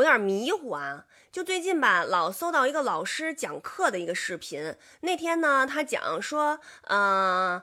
[0.00, 1.06] 有点迷糊啊。
[1.30, 4.74] 就最近吧，老搜到一个老师讲课的一个视频。
[5.02, 7.62] 那天呢，他讲说，呃，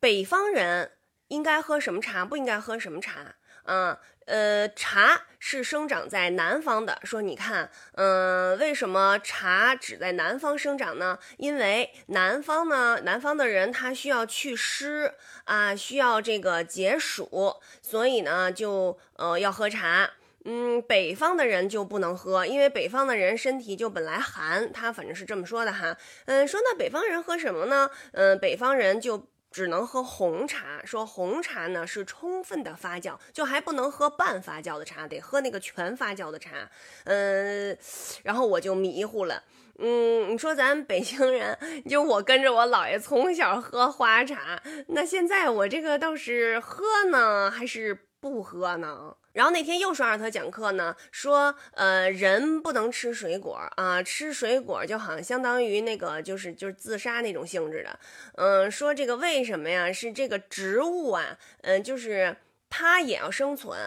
[0.00, 0.92] 北方人
[1.28, 3.34] 应该喝什么茶，不应该喝什么茶。
[3.64, 6.98] 嗯，呃，茶是生长在南方的。
[7.04, 11.18] 说你看，嗯，为什么茶只在南方生长呢？
[11.36, 15.12] 因为南方呢，南方的人他需要祛湿
[15.44, 20.12] 啊，需要这个解暑，所以呢，就呃要喝茶。
[20.50, 25.96] 嗯，北方的人就不能喝，因为北方的人身体就本来寒，他反正是这么说的哈。
[26.24, 27.90] 嗯，说那北方人喝什么呢？
[28.12, 29.28] 嗯，北方人就。
[29.50, 36.70] 只能喝红茶，说红茶呢是充分的发酵，就还不能喝半发酵的茶，得喝那个全发酵的茶。
[37.04, 37.76] 嗯，
[38.22, 39.42] 然后我就迷糊了。
[39.78, 49.16] 嗯，你说咱北京人，就我跟着我姥爷从小喝花茶，那现在我这个倒是喝呢，还是不喝呢？
[49.38, 58.00] 然后那天又说让他讲课呢，说呃人不能吃水果啊，吃水果就好像相当于那个就是就是自杀那种性质的，
[58.34, 59.92] 嗯，说这个为什么呀？
[59.92, 62.36] 是这个植物啊，嗯，就是
[62.68, 63.78] 它也要生存，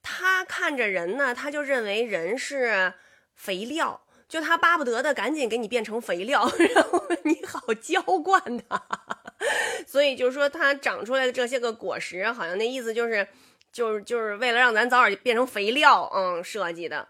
[0.00, 2.94] 它看着人呢，它就认为人是
[3.34, 8.80] 肥料，就它巴不得的赶紧给你变成肥料， 然后你好浇灌它，
[9.88, 13.26] 所以就是说它长出来的这些个果实，好像那意思就是。
[13.72, 17.08] 就是就是为了让咱早点变成肥料，嗯，设计的。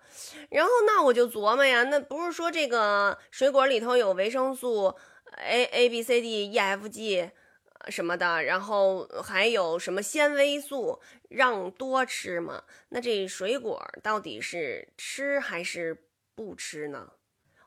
[0.50, 4.94] 然后那我就琢磨呀，那不是说这个水果里头有维生素
[5.36, 7.31] A、A、B、C、D、E、F、G
[7.88, 11.00] 什么的，然后还有什么纤维素，
[11.31, 12.62] 让多吃吗？
[12.91, 17.11] 那这水果到底是吃还是不吃呢？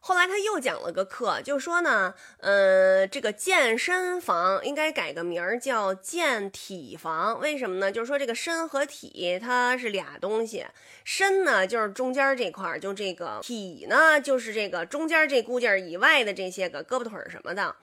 [0.05, 7.39] 后来他又讲了个课，就说呢，呃，这个健身房应该改个名儿叫健体房。
[7.39, 7.89] 为什么呢？
[7.89, 10.65] 就是说这个身和体它是俩东西，
[11.05, 17.73] 身呢就是中间这块儿，就这个体呢就是这个中间这估劲儿以外的这些个胳膊腿儿什么的。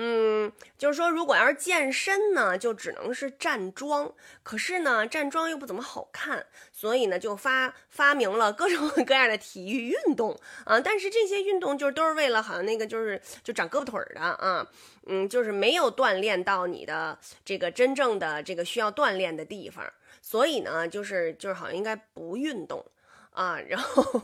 [0.00, 4.14] 嗯，就是说，如果要是健身呢，就只能是站桩。
[4.44, 10.78] 可是呢，站桩又不怎么好看，所以呢，就发发明了各种 各样的体育运动啊。
[10.80, 14.64] 但是这些运动就是都是为了好像那个就是就长胳膊腿儿的啊，
[15.06, 19.84] 嗯，就是没有锻炼到你的这个真正的这个需要锻炼的地方。
[20.22, 22.86] 所以呢，就是就是好像应该不运动
[23.32, 24.22] 啊，然后。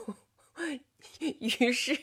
[1.40, 1.96] 于是，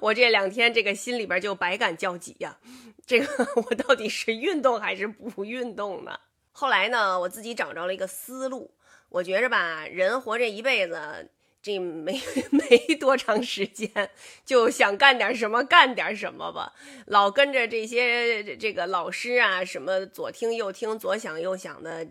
[0.00, 2.58] 我这两天这个心里边就百感交集呀，
[3.06, 3.26] 这个
[3.68, 6.18] 我到底是运动还是不运动呢？
[6.52, 8.74] 后来呢，我自己找着了一个思路，
[9.08, 14.10] 我觉着吧，人活这一辈子，这没 没多长时间，
[14.44, 16.72] 就想干点什么干点什么吧，
[17.06, 22.06] 老跟着这些这个老师啊，什么左听右听，左想右想的。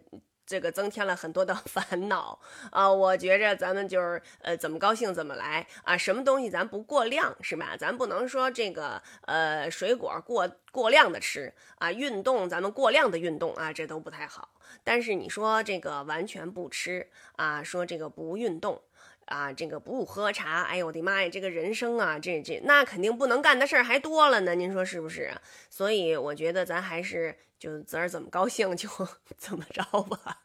[0.45, 2.39] 这个增添了很多的 烦恼
[2.71, 2.91] 啊！
[2.91, 5.97] 我觉着咱们就是呃，怎么高兴怎么来啊！
[5.97, 7.75] 什么东西咱不过量是吧？
[7.77, 14.49] 咱不能说这个呃，水果过过量的吃啊，运动咱们过量的运动啊，这都不太好。
[14.83, 18.81] 但是你说这个完全不吃啊，说这个不运动
[19.25, 25.31] 啊，这个不喝茶，哎呦我的妈呀，这个人生啊，这这那肯定不能干的事儿还多了呢，您说是不是？
[25.69, 27.35] 所以我觉得咱还是。
[27.63, 28.89] 就自个儿怎么高兴就
[29.39, 30.42] 怎么着吧。